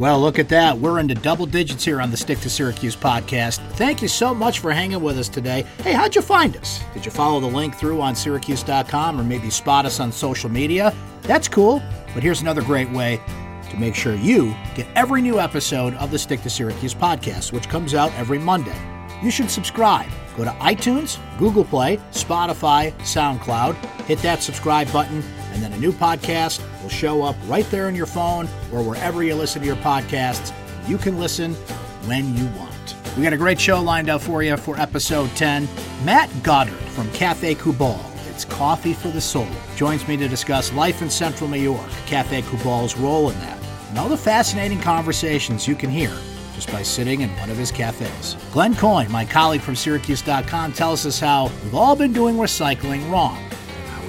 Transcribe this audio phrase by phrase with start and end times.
[0.00, 0.78] Well, look at that.
[0.78, 3.58] We're into double digits here on the Stick to Syracuse podcast.
[3.72, 5.66] Thank you so much for hanging with us today.
[5.82, 6.80] Hey, how'd you find us?
[6.94, 10.94] Did you follow the link through on syracuse.com or maybe spot us on social media?
[11.20, 11.82] That's cool.
[12.14, 13.20] But here's another great way
[13.68, 17.68] to make sure you get every new episode of the Stick to Syracuse podcast, which
[17.68, 18.80] comes out every Monday.
[19.22, 20.08] You should subscribe.
[20.34, 23.74] Go to iTunes, Google Play, Spotify, SoundCloud,
[24.06, 25.22] hit that subscribe button,
[25.62, 29.22] and then a new podcast will show up right there on your phone or wherever
[29.22, 30.54] you listen to your podcasts.
[30.88, 31.52] You can listen
[32.06, 32.96] when you want.
[33.14, 35.68] We got a great show lined up for you for episode 10.
[36.02, 38.00] Matt Goddard from Cafe Kubal.
[38.30, 39.48] It's coffee for the soul.
[39.76, 43.58] Joins me to discuss life in central New York, Cafe Kubal's role in that,
[43.90, 46.16] and all the fascinating conversations you can hear
[46.54, 48.36] just by sitting in one of his cafes.
[48.50, 53.49] Glenn Coin, my colleague from Syracuse.com, tells us how we've all been doing recycling wrong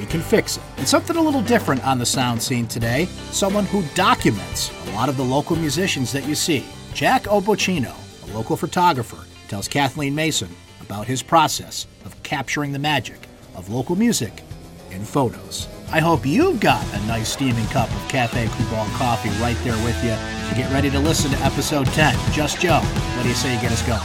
[0.02, 0.64] we can fix it.
[0.78, 5.08] And something a little different on the sound scene today someone who documents a lot
[5.08, 6.66] of the local musicians that you see.
[6.94, 10.50] Jack Opocino, a local photographer, tells Kathleen Mason
[10.82, 13.20] about his process of capturing the magic
[13.56, 14.42] of local music
[14.90, 15.68] in photos.
[15.92, 20.04] I hope you've got a nice steaming cup of Cafe Kubal coffee right there with
[20.04, 20.16] you
[20.50, 22.16] to get ready to listen to episode 10.
[22.32, 24.00] Just Joe, what do you say you get us going?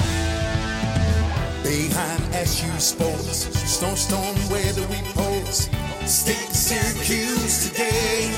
[1.62, 5.00] Behind SU Sports, Stone Stone, where do we
[6.06, 8.30] Stick to Syracuse today.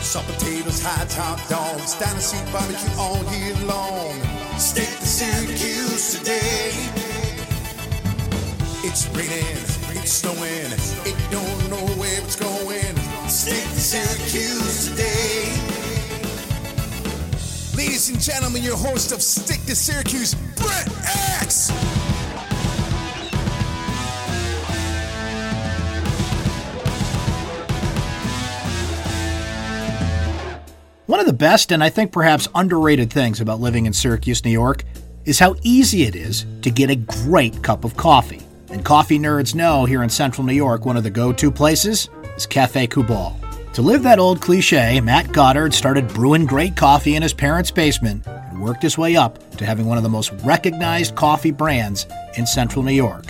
[0.00, 4.18] Salt potatoes, high top dogs, Dinosaur barbecue all year long.
[4.56, 6.72] Stick to Syracuse today.
[8.82, 9.60] It's raining,
[10.00, 10.72] it's snowing,
[11.04, 12.96] it don't know where it's going.
[13.28, 15.52] Stick to Syracuse today.
[17.76, 21.33] Ladies and gentlemen, your host of Stick to Syracuse, Brett X.
[31.44, 34.82] best and I think perhaps underrated things about living in Syracuse, New York
[35.26, 38.40] is how easy it is to get a great cup of coffee.
[38.70, 42.08] And coffee nerds know here in central New York, one of the go to places
[42.34, 43.36] is Cafe Kubal.
[43.74, 48.26] To live that old cliche, Matt Goddard started brewing great coffee in his parents' basement
[48.26, 52.06] and worked his way up to having one of the most recognized coffee brands
[52.38, 53.26] in central New York.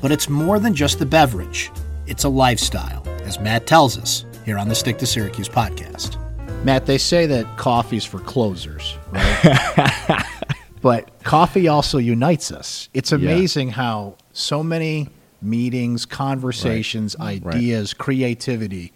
[0.00, 1.70] But it's more than just the beverage,
[2.06, 6.16] it's a lifestyle, as Matt tells us here on the Stick to Syracuse podcast.
[6.64, 10.24] Matt, they say that coffee's for closers, right?
[10.82, 12.88] but coffee also unites us.
[12.92, 15.08] It's amazing how so many
[15.40, 18.92] meetings, conversations, ideas, creativity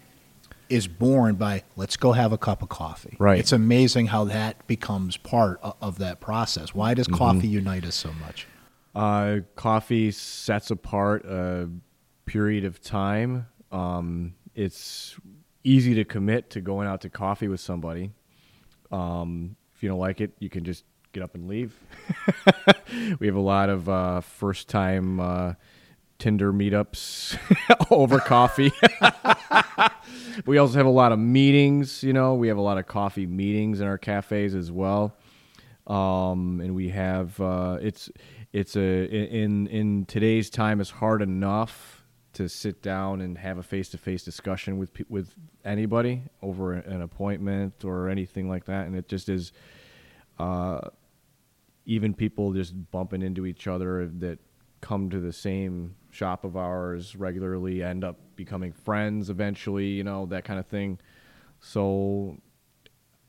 [0.69, 3.15] is born by let's go have a cup of coffee.
[3.17, 3.39] Right.
[3.39, 6.75] It's amazing how that becomes part of that process.
[6.75, 6.97] Why Mm-hmm.
[6.97, 8.45] does coffee unite us so much?
[8.93, 11.69] Uh, coffee sets apart a
[12.25, 13.47] period of time.
[13.71, 15.15] Um, it's
[15.63, 18.11] easy to commit to going out to coffee with somebody.
[18.91, 21.77] Um, if you don't like it, you can just get up and leave.
[23.19, 25.53] we have a lot of uh, first time uh,
[26.19, 27.37] Tinder meetups
[27.91, 28.71] over coffee.
[30.45, 33.25] we also have a lot of meetings, you know, we have a lot of coffee
[33.25, 35.15] meetings in our cafes as well.
[35.87, 38.09] Um, and we have uh, it's
[38.53, 42.02] it's a in in today's time it's hard enough
[42.33, 47.01] to sit down and have a face to face discussion with with anybody over an
[47.01, 49.51] appointment or anything like that, and it just is
[50.39, 50.81] uh,
[51.85, 54.39] even people just bumping into each other that
[54.81, 60.25] come to the same shop of ours regularly end up becoming friends eventually, you know,
[60.25, 60.99] that kind of thing.
[61.59, 62.37] So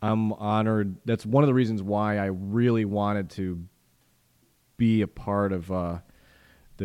[0.03, 0.97] I'm honored.
[1.05, 3.65] That's one of the reasons why I really wanted to
[4.77, 5.99] be a part of uh,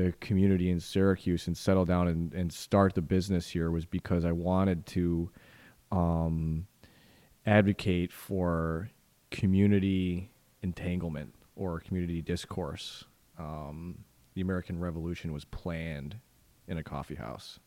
[0.04, 4.26] the community in Syracuse and settle down and, and start the business here was because
[4.26, 5.30] I wanted to
[5.92, 6.68] um,
[7.46, 8.90] advocate for
[9.32, 10.30] community
[10.62, 13.06] entanglement or community discourse.
[13.38, 14.00] Um,
[14.36, 16.18] the American Revolution was planned
[16.68, 17.60] in a coffee house.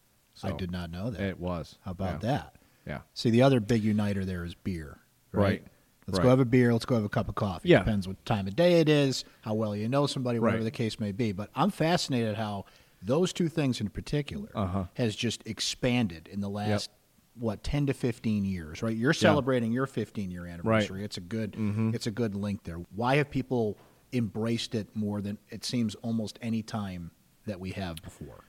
[0.43, 1.21] I did not know that.
[1.21, 1.79] It was.
[1.85, 2.31] How about Yeah.
[2.31, 2.57] that?
[2.87, 3.01] Yeah.
[3.15, 4.99] See, the other big uniter there is beer.
[5.33, 5.43] Right.
[5.43, 5.67] Right.
[6.07, 6.25] Let's Right.
[6.25, 6.73] go have a beer.
[6.73, 7.69] Let's go have a cup of coffee.
[7.69, 7.79] Yeah.
[7.81, 10.65] Depends what time of day it is, how well you know somebody, whatever Right.
[10.65, 11.33] the case may be.
[11.33, 12.65] But I'm fascinated how
[13.03, 14.85] those two things in particular Uh-huh.
[14.95, 16.91] has just expanded in the last
[17.35, 21.53] what 10 to 15 years right you're celebrating your 15 year anniversary it's a good
[21.53, 21.95] Mm-hmm.
[21.95, 23.79] it's a good link there why have people
[24.13, 27.11] embraced it more than it seems almost any time
[27.47, 28.45] that we have before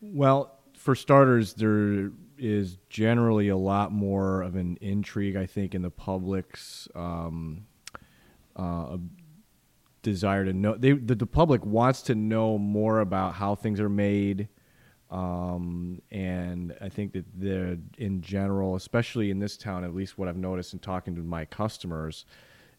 [0.00, 5.82] Well, for starters, there is generally a lot more of an intrigue, I think, in
[5.82, 7.66] the public's um,
[8.56, 8.96] uh,
[10.02, 10.74] desire to know.
[10.76, 14.48] They, the, the public wants to know more about how things are made,
[15.10, 20.28] Um, and I think that the in general, especially in this town, at least what
[20.28, 22.26] I've noticed in talking to my customers,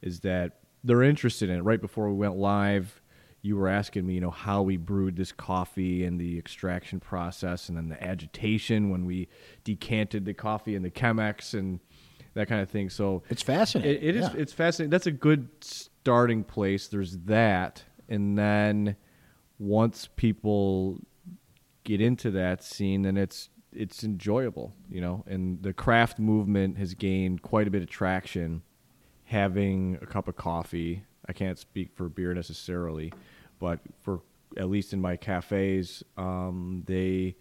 [0.02, 1.62] is that they're interested in it.
[1.64, 3.02] Right before we went live,
[3.44, 7.70] you were asking me, you know, how we brewed this coffee and the extraction process,
[7.70, 9.28] and then the agitation when we
[9.64, 11.80] decanted the coffee in the Chemex and
[12.36, 12.90] that kind of thing.
[12.90, 14.04] So It's fascinating.
[14.04, 14.24] it, it is.
[14.26, 14.34] yeah.
[14.40, 14.92] It's fascinating.
[14.92, 16.88] That's a good starting place.
[16.88, 18.96] There's that, and then
[19.60, 21.00] once people
[21.84, 25.24] get into that scene, then it's it's enjoyable, you know.
[25.28, 28.62] And the craft movement has gained quite a bit of traction.
[29.26, 33.14] Having a cup of coffee, I can't speak for beer necessarily,
[33.62, 34.20] but for
[34.58, 37.38] at least in my cafes, um, they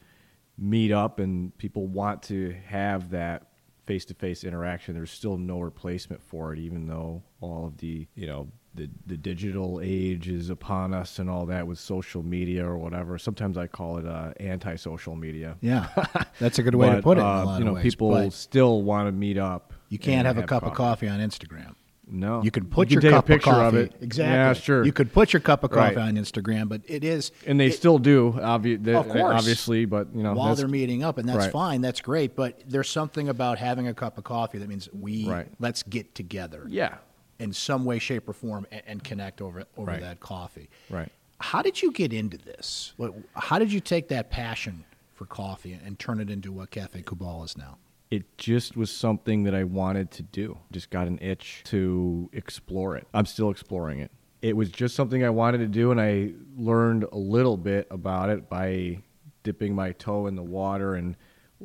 [0.57, 3.47] meet up and people want to have that
[3.87, 8.47] face-to-face interaction there's still no replacement for it even though all of the you know
[8.75, 13.19] the the digital age is upon us and all that with social media or whatever
[13.19, 15.89] sometimes i call it uh, anti-social media yeah,
[16.39, 17.25] that's a good way to put it.
[17.25, 17.83] uh, you know ways.
[17.83, 21.19] people still want to meet up you can't and have a cup of coffee on
[21.19, 21.75] Instagram.
[22.13, 23.77] No You can put You your take cup a picture of coffee.
[23.79, 24.35] of it Exactly.
[24.35, 26.09] yeah sure You could put your cup of coffee Right.
[26.09, 29.35] on Instagram, but it is and they it- still do obvi- they- Of course.
[29.39, 31.53] obviously but you know while they're meeting up, and that's Right.
[31.53, 31.81] fine.
[31.81, 32.35] That's great.
[32.37, 35.47] But there's something about having a cup of coffee that means we Right.
[35.59, 36.97] let's get together yeah
[37.39, 40.69] in some way, shape, or form and, and connect over over that coffee.
[40.91, 42.93] right How did you get into this?
[43.35, 44.85] How did you take that passion
[45.15, 47.79] for coffee and turn it into what Cafe Kubal is now?
[48.11, 50.59] It just was something that I wanted to do.
[50.73, 53.07] Just got an itch to explore it.
[53.15, 54.11] I'm still exploring it.
[54.43, 58.31] It was just something I wanted to do, and I learned a little bit about
[58.31, 59.03] it by
[59.43, 61.17] dipping my toe in the water, and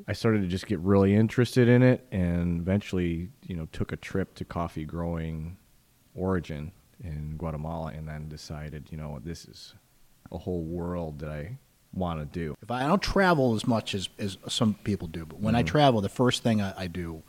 [0.07, 3.95] I started to just get really interested in it, and eventually, you know, took a
[3.95, 5.57] trip to coffee growing
[6.13, 9.73] origin in Guatemala, and then decided, you know, this is
[10.31, 11.57] a whole world that I
[11.95, 12.55] want to do.
[12.61, 15.59] If I, I don't travel as much as, as some people do, but when I
[15.61, 15.67] Mm-hmm.
[15.67, 17.23] travel, the first thing I, I do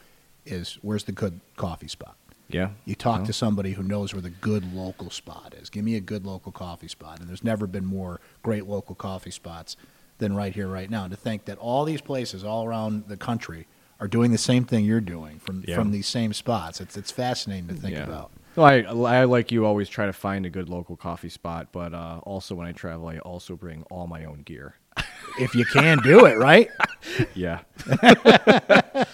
[0.45, 2.17] is where's the good coffee spot?
[2.49, 5.69] Yeah, You talk to somebody who knows where the good local spot is.
[5.69, 7.19] Give me a good local coffee spot.
[7.19, 9.77] And there's never been more great local coffee spots
[10.19, 11.03] than right here, right now.
[11.03, 13.67] And to think that all these places all around the country
[13.99, 15.75] are doing the same thing you're doing from, Yeah.
[15.75, 16.81] from these same spots.
[16.81, 18.05] It's, it's fascinating to think Yeah.
[18.05, 18.31] about.
[18.57, 21.93] Well, I, I like you always try to find a good local coffee spot, but
[21.95, 24.75] uh, also when I travel, I also bring all my own gear.
[25.39, 26.71] If you can do it, right?
[27.35, 27.59] yeah.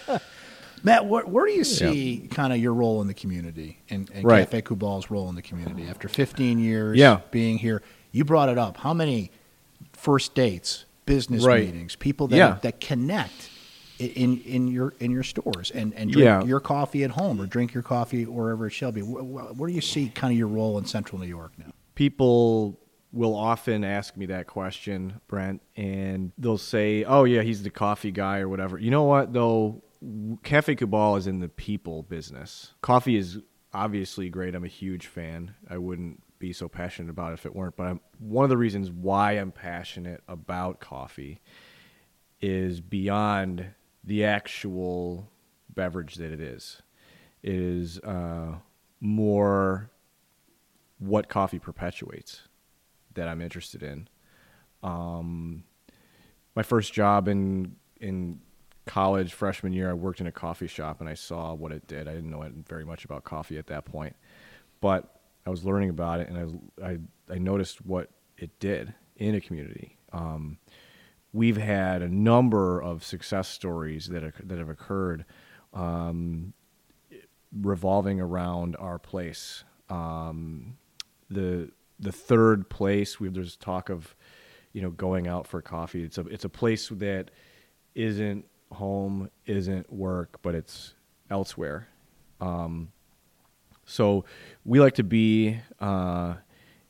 [0.83, 4.23] Matt, where, where do you see kind of your role in the community and, and
[4.25, 4.45] Right.
[4.49, 7.21] Cafe Kubal's role in the community after 15 years Yeah.
[7.31, 7.81] being here?
[8.11, 8.77] You brought it up.
[8.77, 9.31] How many
[9.93, 11.65] first dates, business Right.
[11.65, 12.57] meetings, people that Yeah.
[12.61, 13.52] that connect i-
[13.99, 16.43] in in your in your stores and and drink Yeah.
[16.43, 19.01] your coffee at home or drink your coffee wherever it shall be?
[19.01, 21.71] Where, do you see kind of your role in Central New York now?
[21.95, 22.79] People
[23.11, 28.11] will often ask me that question, Brent, and they'll say, "Oh yeah, he's the coffee
[28.11, 29.83] guy or whatever." You know what though?
[30.43, 32.73] Cafe Kubal is in the people business.
[32.81, 33.39] Coffee is
[33.73, 34.53] obviously great.
[34.53, 35.55] I'm a huge fan.
[35.69, 37.77] I wouldn't be so passionate about it if it weren't.
[37.77, 41.39] But I'm, one of the reasons why I'm passionate about coffee
[42.41, 43.65] is beyond
[44.03, 45.29] the actual
[45.73, 46.81] beverage that it is.
[47.41, 48.55] It is uh,
[48.99, 49.89] more
[50.99, 52.41] what coffee perpetuates
[53.13, 54.07] that I'm interested in.
[54.81, 55.63] Um,
[56.55, 58.39] my first job in in
[58.85, 62.07] college freshman year, I worked in a coffee shop and I saw what it did.
[62.07, 64.15] I didn't know very much about coffee at that point,
[64.81, 66.97] but I was learning about it and I I,
[67.35, 69.97] I noticed what it did in a community.
[70.11, 70.57] Um,
[71.33, 75.25] we've had a number of success stories that oc- that have occurred
[75.73, 76.53] um,
[77.51, 79.63] revolving around our place.
[79.89, 80.77] Um,
[81.29, 84.15] the the third place, we, there's talk of
[84.71, 86.03] you know going out for coffee.
[86.03, 87.31] It's a it's a place that
[87.95, 90.93] isn't home, isn't work, but it's
[91.29, 91.87] elsewhere.
[92.39, 92.91] Um,
[93.85, 94.25] so
[94.65, 96.35] we like to be uh,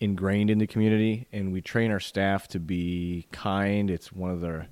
[0.04, 3.90] ingrained in the community, and we train our staff to be kind.
[3.90, 4.68] It's one of the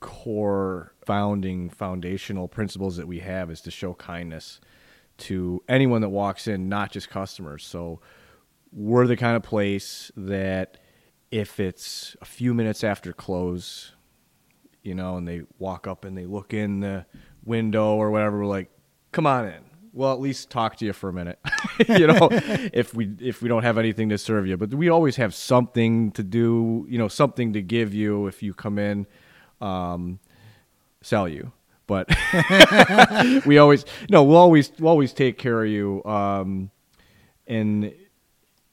[0.00, 4.60] core founding foundational principles that we have is to show kindness
[5.16, 7.64] to anyone that walks in, not just customers.
[7.64, 8.00] So
[8.72, 10.78] we're the kind of place that
[11.30, 13.92] if it's a few minutes after close,
[14.82, 17.06] you know, and they walk up and they look in the
[17.44, 18.70] window or whatever, we're like,
[19.12, 21.38] "Come on in." Well, at least talk to you for a minute,
[21.88, 24.56] you know, if we if we don't have anything to serve you.
[24.56, 28.54] But we always have something to do, you know, something to give you if you
[28.54, 29.06] come in,
[29.60, 30.18] um,
[31.00, 31.52] sell you.
[31.86, 32.08] But
[33.46, 36.02] we always no, we'll always we'll always take care of you.
[36.04, 36.72] Um,
[37.46, 37.94] and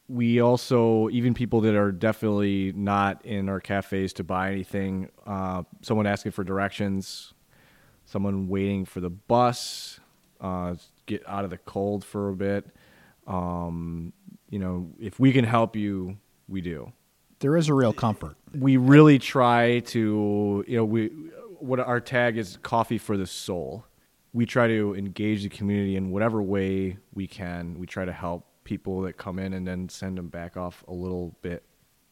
[0.08, 5.08] we also even people that are definitely not in our cafes to buy anything.
[5.24, 7.32] Uh, someone asking for directions,
[8.06, 10.00] someone waiting for the bus,
[10.40, 10.74] uh,
[11.06, 12.66] get out of the cold for a bit.
[13.26, 14.12] Um,
[14.48, 16.18] you know, if we can help you,
[16.48, 16.92] we do.
[17.38, 18.36] There is a real comfort.
[18.56, 21.10] We really try to, you know, we
[21.58, 23.86] what our tag is coffee for the soul.
[24.32, 27.78] We try to engage the community in whatever way we can.
[27.78, 30.92] We try to help people that come in and then send them back off a
[30.92, 31.64] little bit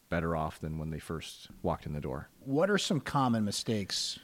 [0.09, 2.29] better off than when they first walked in the door.
[2.41, 4.19] What are some common mistakes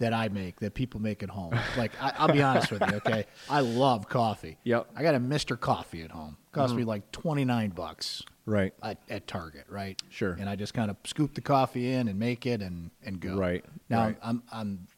[0.00, 1.58] that I make that people make at home?
[1.76, 3.26] Like, I, I'll be honest with you, okay?
[3.50, 4.58] I love coffee.
[4.64, 4.88] Yep.
[4.96, 5.58] I got a Mr.
[5.58, 6.36] Coffee at home.
[6.52, 6.86] Cost me mm.
[6.86, 8.74] like 29 bucks Right.
[8.82, 10.00] at, at Target, right?
[10.08, 10.32] Sure.
[10.32, 13.36] And I just kind of scoop the coffee in and make it and, and go.
[13.36, 14.16] Right, Now, right.
[14.22, 14.88] I'm, I'm,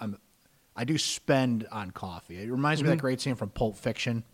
[0.00, 0.18] I'm,
[0.74, 2.42] I do spend on coffee.
[2.42, 3.00] It reminds me of that mm-hmm.
[3.02, 4.24] great scene from Pulp Fiction.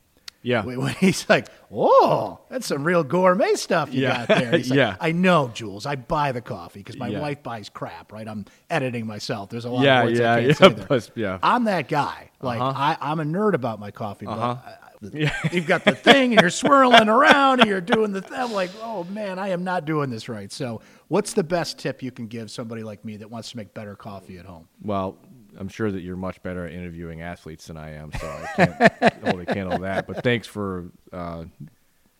[0.48, 0.64] Yeah.
[0.64, 4.26] When when he's like, "Oh, that's some real gourmet stuff you Yeah.
[4.26, 4.96] got there." Like, Yeah.
[5.00, 5.84] I know, Jules.
[5.86, 7.20] I buy the coffee because my Yeah.
[7.20, 8.12] wife buys crap.
[8.12, 8.26] Right?
[8.26, 9.50] I'm editing myself.
[9.50, 10.86] There's a lot Yeah, of words yeah, I can't yeah, say there.
[10.86, 11.38] plus- yeah.
[11.42, 12.30] I'm that guy.
[12.40, 12.72] Like Uh-huh.
[12.76, 14.26] I, I'm a nerd about my coffee.
[14.26, 14.56] But Uh-huh.
[14.64, 14.74] I- I-
[15.52, 18.36] you've got the thing, and you're swirling around, and you're doing the thing.
[18.36, 20.50] I'm like, oh man, I am not doing this right.
[20.50, 23.74] So, what's the best tip you can give somebody like me that wants to make
[23.74, 24.66] better coffee at home?
[24.82, 25.16] Well,
[25.58, 29.14] I'm sure that you're much better at interviewing athletes than I am, so I can't
[29.24, 30.06] hold a candle to that.
[30.06, 31.44] But thanks for uh,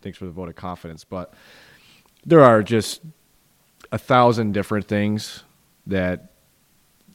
[0.02, 1.04] thanks for the vote of confidence.
[1.04, 1.32] But
[2.26, 3.00] there are just
[3.92, 5.44] a thousand different things
[5.86, 6.32] that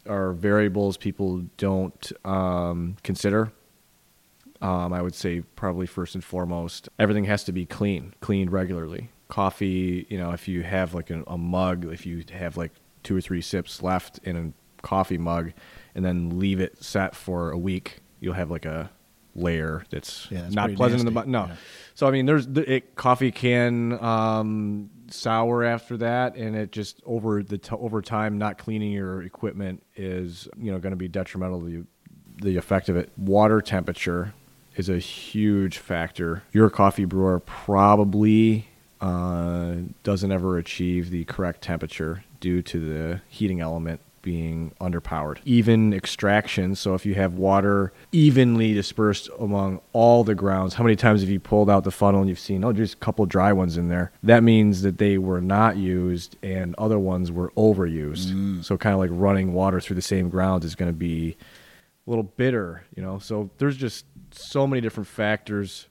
[0.07, 3.51] are variables people don't um, consider.
[4.61, 9.09] Um, I would say probably first and foremost, everything has to be clean, cleaned regularly.
[9.27, 12.71] Coffee, you know, if you have like a, a mug, if you have like
[13.03, 15.51] two or three sips left in a coffee mug,
[15.95, 18.89] and then leave it set for a week, you'll have like a
[19.35, 21.25] layer that's Yeah, not pleasant in the nasty.
[21.27, 21.45] bu- no.
[21.47, 21.55] Yeah.
[21.95, 27.01] So I mean, there's the, it, coffee can um, sour after that, and it just
[27.05, 31.07] over the t- over time, not cleaning your equipment is you know going to be
[31.07, 31.85] detrimental to the,
[32.45, 33.09] the effect of it.
[33.17, 34.33] Water temperature
[34.75, 36.43] is a huge factor.
[36.51, 38.67] Your coffee brewer probably
[39.01, 45.37] uh, doesn't ever achieve the correct temperature due to the heating element being underpowered.
[45.45, 50.95] Even extraction, so if you have water evenly dispersed among all the grounds, how many
[50.95, 53.53] times have you pulled out the funnel and you've seen, oh, just a couple dry
[53.53, 54.11] ones in there?
[54.23, 58.63] That means that they were not used and other ones were overused.
[58.63, 61.37] So kind of like running water through the same grounds is going to be
[62.07, 63.19] a little bitter, you know.
[63.19, 65.87] So there's just so many different factors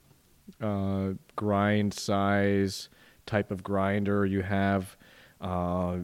[0.61, 2.89] uh, grind size,
[3.25, 4.97] type of grinder you have,
[5.39, 5.97] uh,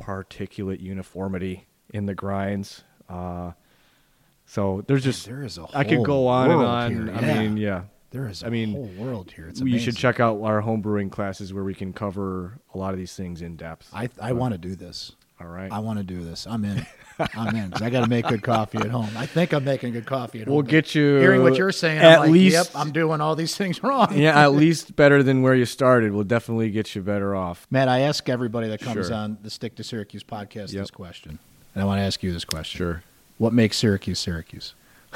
[0.00, 2.84] particulate uniformity in the grinds.
[3.08, 3.52] Uh,
[4.46, 6.92] so there's just there is a I could go on and on.
[6.92, 7.40] here, I yeah.
[7.40, 7.82] mean, yeah.
[8.10, 8.42] there is.
[8.42, 9.48] I mean, whole world here.
[9.48, 12.92] It's you should check out our home brewing classes where we can cover a lot
[12.92, 13.88] of these things in depth.
[13.92, 15.12] I I want to do this.
[15.40, 15.70] All right.
[15.72, 16.46] I want to do this.
[16.46, 16.86] I'm in.
[17.34, 19.08] I'm in 'cause I got to make good coffee at home.
[19.16, 20.54] I think I'm making good coffee at home.
[20.54, 23.36] We'll get you Hearing what you're saying, at I'm like, least- yep, I'm doing all
[23.36, 24.08] these things wrong.
[24.16, 26.12] yeah, at least better than where you started.
[26.12, 27.66] We'll definitely get you better off.
[27.70, 29.14] Matt, I ask everybody that comes Sure.
[29.16, 30.82] on the Stick to Syracuse podcast Yep.
[30.82, 31.38] this question,
[31.74, 32.78] and I want to ask you this question.
[32.78, 33.02] Sure.
[33.38, 34.74] What makes Syracuse Syracuse?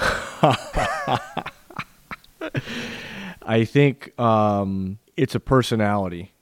[3.43, 6.33] I think um, it's a personality.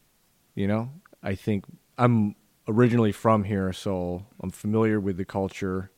[0.54, 0.90] You know,
[1.22, 1.64] I think
[1.98, 2.34] I'm
[2.68, 5.90] originally from here, so I'm familiar with the culture.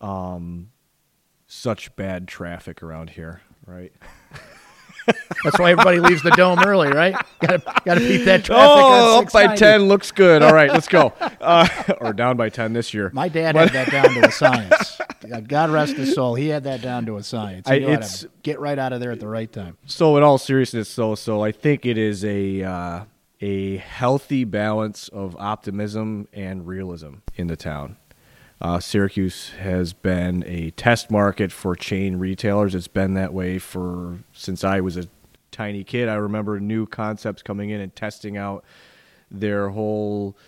[0.00, 0.70] Um,
[1.46, 3.92] such bad traffic around here, right?
[5.44, 7.14] That's why everybody leaves the dome early, right?
[7.40, 8.54] Got to beat that traffic.
[8.56, 10.42] Oh, up by ten looks good.
[10.42, 11.12] All right, let's go.
[11.40, 11.68] Uh,
[12.00, 13.10] or down by ten this year.
[13.12, 14.98] My dad had that down to a science.
[15.46, 16.34] God rest his soul.
[16.34, 17.68] He had that down to a science.
[17.68, 19.76] He I- knew to it's- get right out of there at the right time.
[19.84, 23.04] So, in all seriousness, so so I think it is a uh,
[23.44, 27.98] a healthy balance of optimism and realism in the town.
[28.58, 32.74] Uh, Syracuse has been a test market for chain retailers.
[32.74, 35.08] It's been that way for since I was a
[35.50, 36.08] tiny kid.
[36.08, 38.64] I remember new concepts coming in and testing out
[39.30, 40.38] their whole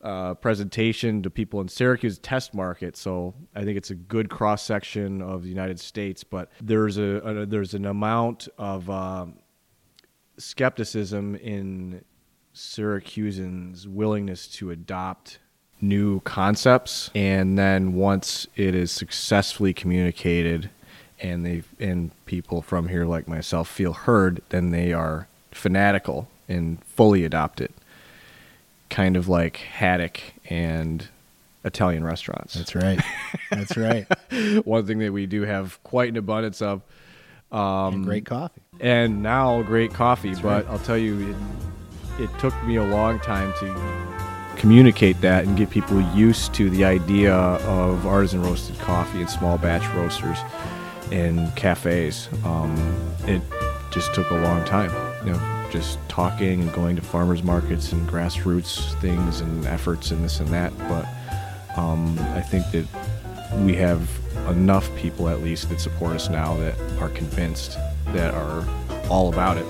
[0.00, 2.96] uh, presentation to people in Syracuse test market.
[2.96, 6.22] So I think it's a good cross section of the United States.
[6.22, 9.34] But there's a, a there's an amount of um,
[10.38, 12.04] skepticism in
[12.56, 15.38] Syracusans' willingness to adopt
[15.80, 20.70] new concepts, and then once it is successfully communicated,
[21.20, 26.82] and they and people from here like myself feel heard, then they are fanatical and
[26.84, 27.72] fully adopt it.
[28.88, 31.08] Kind of like haddock and
[31.64, 32.54] Italian restaurants.
[32.54, 33.00] That's right.
[33.50, 34.06] That's right.
[34.64, 36.82] one thing that we do have quite an abundance of.
[37.50, 38.62] and um, great coffee.
[38.80, 40.34] and now great coffee.
[40.36, 41.36] but I'll tell you, it,
[42.18, 46.84] it took me a long time to communicate that and get people used to the
[46.84, 50.38] idea of artisan roasted coffee and small batch roasters
[51.10, 52.28] in cafes.
[52.44, 52.74] Um,
[53.24, 53.42] it
[53.90, 54.90] just took a long time,
[55.26, 60.24] you know, just talking and going to farmers markets and grassroots things and efforts and
[60.24, 60.76] this and that.
[60.88, 61.06] But
[61.78, 62.86] um, I think that
[63.64, 64.08] we have
[64.48, 68.66] enough people, at least, that support us now that are convinced that are
[69.08, 69.66] all about it.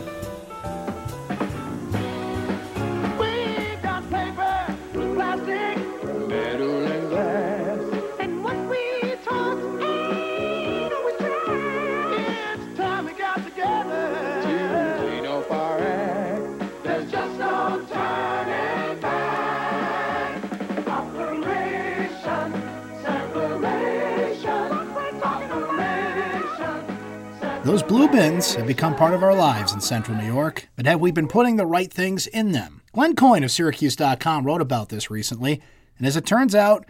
[28.86, 31.66] Become part of our lives in central New York, but have we been putting the
[31.66, 32.82] right things in them?
[32.92, 35.60] Glenn Coin of Syracuse.com wrote about this recently,
[35.98, 36.86] and as it turns out,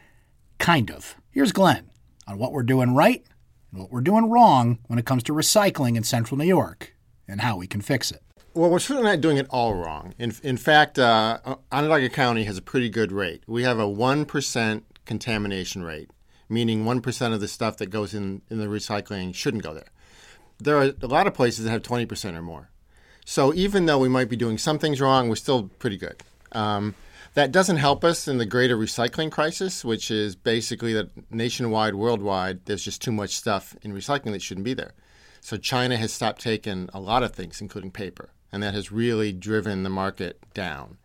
[0.58, 1.16] kind of.
[1.30, 1.88] Here's Glenn
[2.26, 3.24] on what we're doing right
[3.72, 6.94] and what we're doing wrong when it comes to recycling in central New York
[7.26, 8.20] and how we can fix it.
[8.52, 10.12] Well, we're certainly not doing it all wrong.
[10.18, 11.38] In, in fact, uh,
[11.72, 13.42] Onondaga County has a pretty good rate.
[13.46, 16.10] We have a 1% contamination rate,
[16.50, 19.88] meaning 1% of the stuff that goes in, in the recycling shouldn't go there.
[20.58, 22.70] There are a lot of places that have 20% or more.
[23.24, 26.22] So even though we might be doing some things wrong, we're still pretty good.
[26.52, 26.94] Um,
[27.34, 32.64] that doesn't help us in the greater recycling crisis, which is basically that nationwide, worldwide,
[32.64, 34.92] there's just too much stuff in recycling that shouldn't be there.
[35.42, 39.32] So China has stopped taking a lot of things, including paper, and that has really
[39.32, 40.96] driven the market down.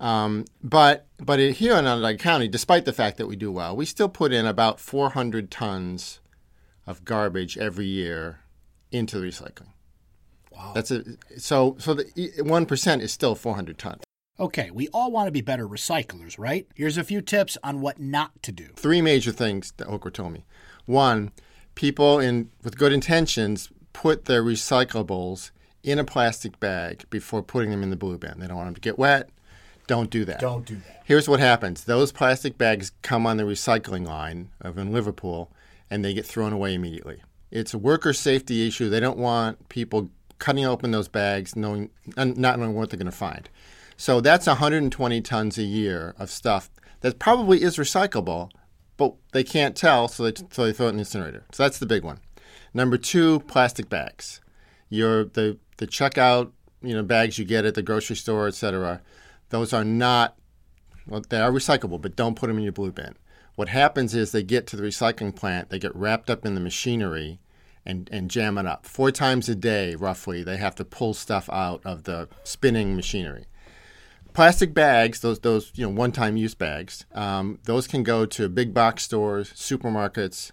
[0.00, 3.84] Um, but but here in Onondaga County, despite the fact that we do well, we
[3.84, 6.20] still put in about 400 tons
[6.86, 8.38] of garbage every year
[8.90, 9.68] into the recycling.
[10.52, 10.72] Wow.
[10.74, 11.04] That's a
[11.36, 14.02] so so the one percent is still 400 tons.
[14.40, 16.66] Okay, we all want to be better recyclers, right?
[16.76, 18.68] Here's a few tips on what not to do.
[18.76, 20.44] Three major things that OCRRA told me.
[20.86, 21.32] One,
[21.74, 25.50] people in with good intentions put their recyclables
[25.82, 28.38] in a plastic bag before putting them in the blue bin.
[28.38, 29.30] They don't want them to get wet.
[29.88, 30.38] Don't do that.
[30.38, 31.02] Don't do that.
[31.04, 35.50] Here's what happens: those plastic bags come on the recycling line of in Liverpool,
[35.90, 37.22] and they get thrown away immediately.
[37.50, 38.88] It's a worker safety issue.
[38.88, 43.16] They don't want people cutting open those bags, knowing not knowing what they're going to
[43.16, 43.48] find.
[43.96, 48.50] So that's 120 tons a year of stuff that probably is recyclable,
[48.96, 51.44] but they can't tell, so they, so they throw it in the incinerator.
[51.52, 52.20] So that's the big one.
[52.74, 54.40] Number two, plastic bags.
[54.88, 59.00] Your the the checkout you know bags you get at the grocery store, etc.
[59.50, 60.36] Those are not
[61.06, 63.14] well, they are recyclable, but don't put them in your blue bin.
[63.58, 66.60] What happens is they get to the recycling plant, they get wrapped up in the
[66.60, 67.40] machinery,
[67.84, 68.86] and, and jam it up.
[68.86, 73.46] Four times a day, roughly, they have to pull stuff out of the spinning machinery.
[74.32, 78.72] Plastic bags, those those you know one-time use bags, um, those can go to big
[78.72, 80.52] box stores, supermarkets,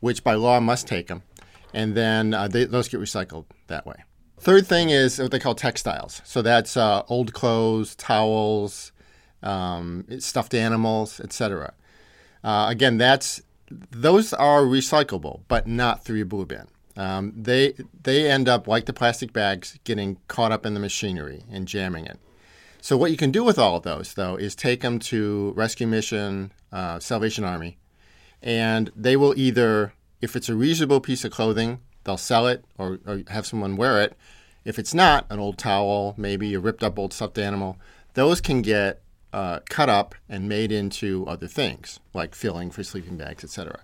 [0.00, 1.22] which by law must take them,
[1.72, 4.04] and then uh, they, those get recycled that way.
[4.38, 6.20] Third thing is what they call textiles.
[6.26, 8.92] So that's uh, old clothes, towels,
[9.42, 11.72] um, stuffed animals, etc.
[12.44, 13.42] Uh, again, that's
[13.90, 16.68] those are recyclable, but not through blue bin.
[16.96, 21.42] Um, they they end up like the plastic bags, getting caught up in the machinery
[21.50, 22.18] and jamming it.
[22.80, 25.86] So what you can do with all of those, though, is take them to Rescue
[25.86, 27.78] Mission, uh, Salvation Army,
[28.42, 32.98] and they will either, if it's a reasonable piece of clothing, they'll sell it or,
[33.06, 34.14] or have someone wear it.
[34.66, 37.78] If it's not, an old towel, maybe a ripped up old stuffed animal,
[38.12, 39.00] those can get
[39.34, 43.80] uh, cut up and made into other things like filling for sleeping bags, etc.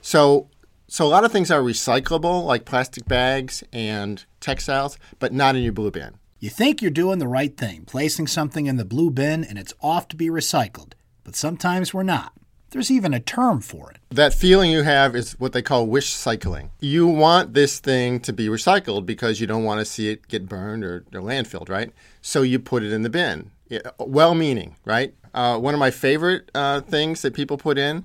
[0.00, 0.48] So,
[0.86, 5.64] so a lot of things are recyclable, like plastic bags and textiles, but not in
[5.64, 6.14] your blue bin.
[6.38, 9.74] You think you're doing the right thing, placing something in the blue bin and it's
[9.80, 10.92] off to be recycled,
[11.24, 12.32] but sometimes we're not.
[12.70, 13.98] There's even a term for it.
[14.10, 16.70] That feeling you have is what they call wish cycling.
[16.78, 20.48] You want this thing to be recycled because you don't want to see it get
[20.48, 21.90] burned or, or landfilled, right?
[22.22, 23.50] So you put it in the bin.
[23.98, 25.14] Well meaning, right?
[25.34, 28.04] Uh, one of my favorite uh, things that people put in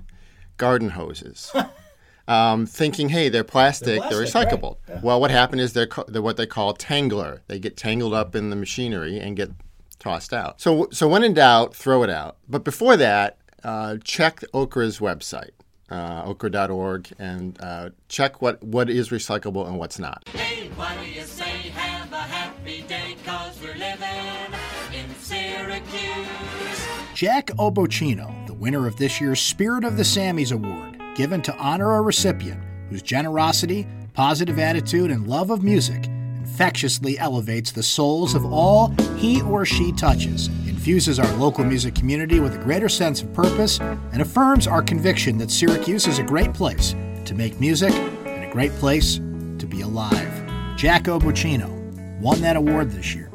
[0.58, 1.52] garden hoses.
[2.28, 4.76] um, thinking, hey, they're plastic, they're, plastic, recyclable.
[4.88, 4.96] right.
[4.96, 5.00] Yeah.
[5.02, 7.40] Well, what happened is they're, co- they're what they call tangler.
[7.48, 9.50] They get tangled up in the machinery and get
[9.98, 10.60] tossed out.
[10.60, 12.36] So, so when in doubt, throw it out.
[12.48, 15.50] But before that, uh, check OCRRA's website,
[15.90, 20.28] uh, ocrra.org, and uh, check what, what is recyclable and what's not.
[20.28, 20.96] Hey, what
[27.22, 31.94] Jack Obocino, the winner of this year's Spirit of the Sammys Award, given to honor
[31.94, 38.44] a recipient whose generosity, positive attitude, and love of music infectiously elevates the souls of
[38.44, 43.32] all he or she touches, infuses our local music community with a greater sense of
[43.32, 48.44] purpose, and affirms our conviction that Syracuse is a great place to make music and
[48.44, 49.18] a great place
[49.58, 50.76] to be alive.
[50.76, 51.70] Jack Obuchino
[52.20, 53.30] won that award this year.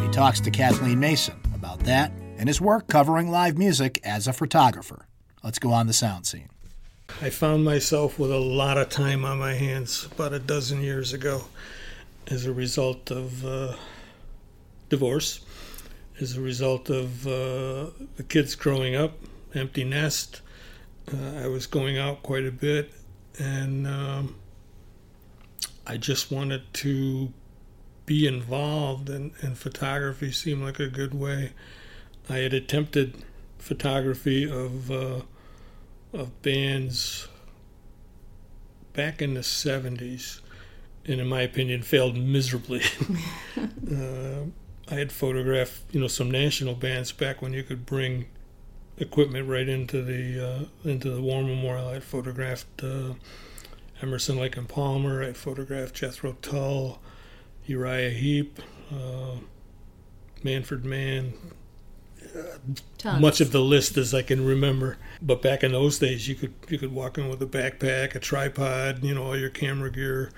[0.00, 4.32] He talks to Kathleen Mason about that and his work covering live music as a
[4.32, 5.06] photographer.
[5.44, 6.48] Let's go on the sound scene.
[7.20, 11.12] I found myself with a lot of time on my hands about a dozen years
[11.12, 11.44] ago
[12.26, 13.76] as a result of uh,
[14.88, 15.44] divorce,
[16.20, 19.12] as a result of uh, the kids growing up,
[19.54, 20.40] empty nest.
[21.14, 22.92] Uh, I was going out quite a bit,
[23.38, 24.34] and um,
[25.86, 27.32] I just wanted to
[28.04, 31.52] be involved, and, and photography seemed like a good way.
[32.28, 33.24] I had attempted
[33.58, 35.22] photography of uh,
[36.12, 37.28] of bands
[38.92, 40.40] back in the 70s
[41.06, 42.82] and in my opinion failed miserably.
[43.92, 44.44] Uh,
[44.88, 48.26] i had photographed you know some national bands back when you could bring
[48.96, 51.88] equipment right into the uh, into the war memorial.
[51.88, 53.14] I photographed uh,
[54.00, 55.22] emerson lake and palmer.
[55.22, 57.00] I photographed jethro tull
[57.66, 59.36] uriah heep uh,
[60.42, 61.34] manfred mann
[62.98, 63.20] Tons.
[63.20, 64.96] much of the list as I can remember.
[65.20, 68.20] But back in those days, you could you could walk in with a backpack, a
[68.20, 70.30] tripod, you know, all your camera gear.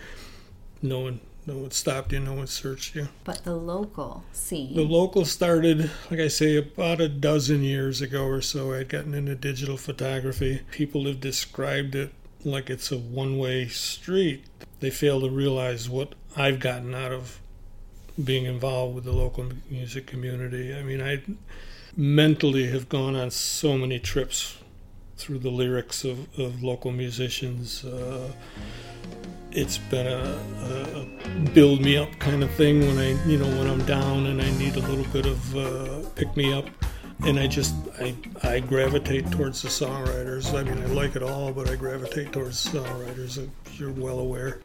[0.82, 3.08] No one no one stopped you, no one searched you.
[3.24, 4.74] But the local scene.
[4.74, 8.72] The local started, like I say, about a dozen years ago or so.
[8.72, 10.62] I'd gotten into digital photography.
[10.70, 12.12] People have described it
[12.44, 14.44] like it's a one-way street.
[14.80, 17.40] They fail to realize what I've gotten out of
[18.22, 20.74] being involved with the local music community.
[20.74, 21.22] I mean, I
[21.96, 24.56] mentally have gone on so many trips
[25.16, 27.84] through the lyrics of, of local musicians.
[27.84, 28.30] Uh,
[29.52, 33.68] it's been a, a, build me up kind of thing when I, you know, when
[33.68, 36.66] I'm down and I need a little bit of uh, pick me up.
[37.24, 40.52] And I just, I, I gravitate towards the songwriters.
[40.52, 44.60] I mean, I like it all, but I gravitate towards songwriters, as you're well aware.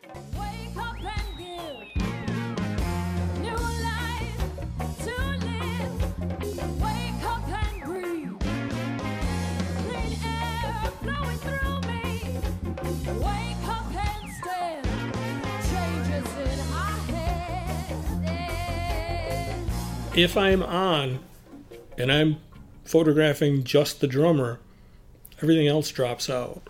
[20.23, 21.19] If I'm on
[21.97, 22.37] and I'm
[22.83, 24.59] photographing just the drummer,
[25.41, 26.61] everything else drops out.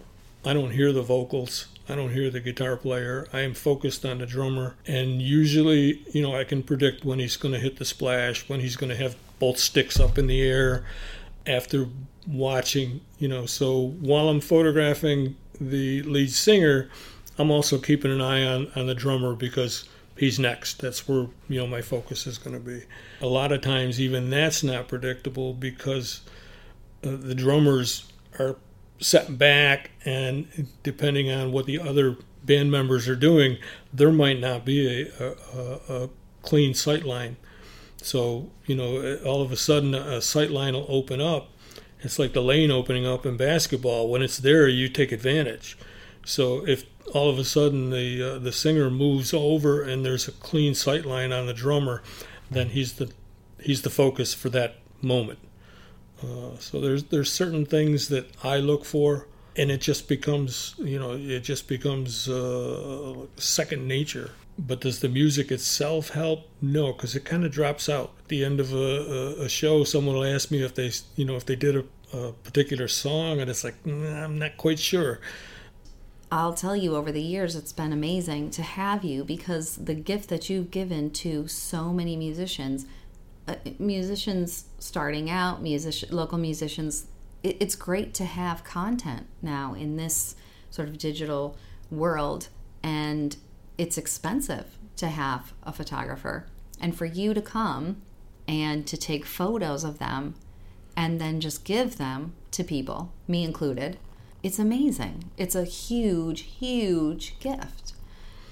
[0.45, 1.67] I don't hear the vocals.
[1.87, 3.27] I don't hear the guitar player.
[3.33, 4.75] I am focused on the drummer.
[4.85, 8.59] And usually, you know, I can predict when he's going to hit the splash, when
[8.59, 10.85] he's going to have both sticks up in the air
[11.47, 11.87] after
[12.27, 13.47] watching, you know.
[13.47, 16.89] So while I'm photographing the lead singer,
[17.39, 20.81] I'm also keeping an eye on, on the drummer because he's next.
[20.81, 22.83] That's where you know my focus is going to be.
[23.21, 26.21] A lot of times, even that's not predictable because
[27.03, 28.57] uh, the drummers are
[28.99, 33.57] setting back, and depending on what the other band members are doing,
[33.93, 36.09] there might not be a, a, a, a
[36.41, 37.37] clean sight line.
[37.97, 41.49] So you know, all of a sudden, a sight line will open up.
[42.01, 44.09] It's like the lane opening up in basketball.
[44.09, 45.77] When it's there, you take advantage.
[46.25, 50.31] So if all of a sudden the uh, the singer moves over and there's a
[50.31, 52.03] clean sight line on the drummer,
[52.51, 53.11] then he's the
[53.61, 55.39] he's the focus for that moment.
[56.21, 60.99] Uh, so there's there's certain things that I look for, and it just becomes you
[60.99, 64.31] know it just becomes uh, second nature.
[64.57, 66.49] But does the music itself help?
[66.61, 69.85] No, because it kind of drops out at the end of a, a, show.
[69.85, 73.39] Someone will ask me if they you know if they did a, a particular song,
[73.39, 75.21] and it's like "Mm, I'm not quite sure.
[76.31, 80.29] I'll tell you over the years it's been amazing to have you because the gift
[80.29, 82.85] that you've given to so many musicians
[83.47, 87.07] uh, musicians starting out musician local musicians
[87.41, 90.35] it, it's great to have content now in this
[90.69, 91.57] sort of digital
[91.89, 92.49] world
[92.83, 93.37] and
[93.77, 96.45] it's expensive to have a photographer.
[96.79, 98.01] And for you to come
[98.47, 100.35] and to take photos of them
[100.95, 103.97] and then just give them to people me included
[104.43, 105.25] it's amazing.
[105.37, 107.93] It's a huge, huge gift.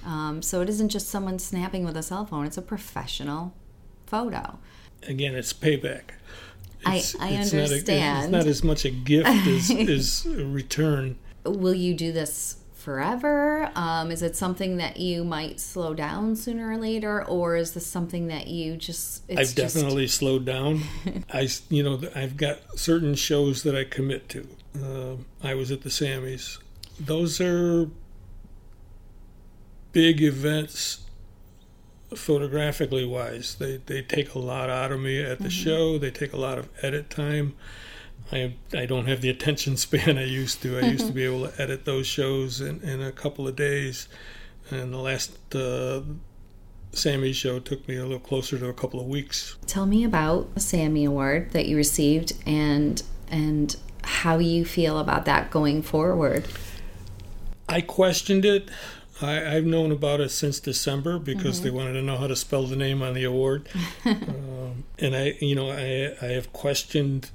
[0.05, 3.53] Um, so it isn't just someone snapping with a cell phone, it's a professional
[4.05, 4.57] photo.
[5.07, 6.11] again, it's payback.
[6.85, 8.23] I- It's, I it's Not a, understand.
[8.23, 11.17] it's not as much a gift as, as a return.
[11.45, 13.69] Will you do this forever?
[13.75, 17.21] Um, is it something that you might slow down sooner or later?
[17.27, 19.23] Or is this something that you just.
[19.27, 20.83] It's I've just- definitely slowed down.
[21.33, 24.47] I, you know, I've got certain shows that I commit to.
[24.81, 26.59] Uh, I was at the Sammys.
[26.97, 27.89] Those are
[29.91, 31.01] big events
[32.15, 33.55] photographically wise.
[33.55, 35.97] They they take a lot out of me at the show.
[35.97, 37.53] They take a lot of edit time.
[38.31, 40.77] I I don't have the attention span I used to.
[40.77, 44.07] I used to be able to edit those shows in, in a couple of days,
[44.69, 46.01] and the last uh,
[46.91, 49.57] Sammy show took me a little closer to a couple of weeks.
[49.65, 55.25] Tell me about the Sammy Award that you received and and how you feel about
[55.25, 56.47] that going forward.
[57.69, 58.69] I questioned it.
[59.21, 62.63] I, I've known about it since December because they wanted to know how to spell
[62.63, 63.67] the name on the award,
[64.05, 67.31] um, and I, you know, I I have questioned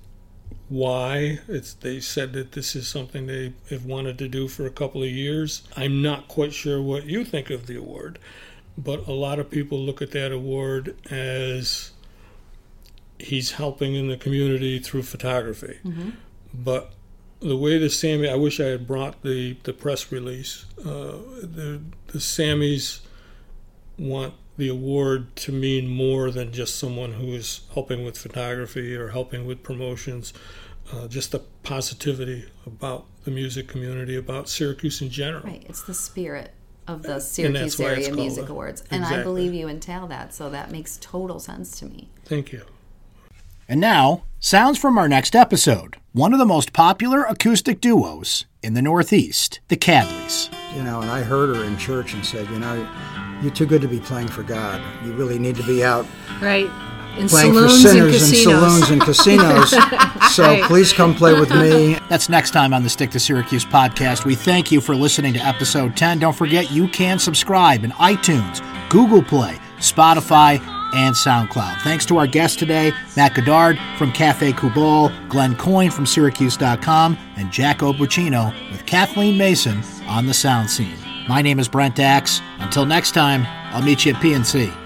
[0.69, 1.41] why.
[1.49, 5.03] It's they said that this is something they have wanted to do for a couple
[5.03, 5.63] of years.
[5.77, 8.19] I'm not quite sure what you think of the award,
[8.79, 11.93] but a lot of people look at that award as
[13.19, 15.79] he's helping in the community through photography.
[16.53, 16.93] But
[17.41, 20.65] the way the Sammy, I wish I had brought the, the press release.
[20.81, 23.01] Uh, the, the Sammys
[23.99, 29.09] want the award to mean more than just someone who is helping with photography or
[29.09, 30.33] helping with promotions.
[30.93, 35.43] Uh, just the positivity about the music community, about Syracuse in general.
[35.43, 36.53] Right, it's the spirit
[36.87, 40.71] of the Syracuse Area Music a- Awards, and I believe you entail that, so that
[40.71, 42.09] makes total sense to me.
[42.25, 42.63] Thank you.
[43.69, 45.97] And now, sounds from our next episode.
[46.13, 50.51] One of the most popular acoustic duos in the Northeast, the Cadleys.
[50.77, 52.89] you know, and I heard her in church and said, you know,
[53.43, 54.81] you're too good to be playing for God.
[55.05, 56.07] You really need to be out
[56.41, 56.71] Right.
[57.19, 58.61] In playing saloons for and sinners in casinos.
[58.63, 59.71] saloons and casinos.
[60.35, 60.63] so Right.
[60.65, 61.99] please come play with me.
[62.09, 64.25] That's next time on the Stick to Syracuse podcast.
[64.25, 66.21] We thank you for listening to episode 10.
[66.21, 70.59] Don't forget you can subscribe in iTunes, Google Play, Spotify,
[70.95, 71.83] and SoundCloud.
[71.83, 77.51] Thanks to our guests today, Matt Goddard from Cafe Kubal, Glenn Coin from Syracuse.com, and
[77.53, 80.97] Jack Obuchino with Kathleen Mason on the sound scene.
[81.33, 82.43] My name is Brent Axe.
[82.59, 84.82] Until next time, I'll meet you at PNC.